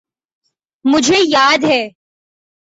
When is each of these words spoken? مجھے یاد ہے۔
مجھے 0.85 1.17
یاد 1.27 1.63
ہے۔ 1.63 1.81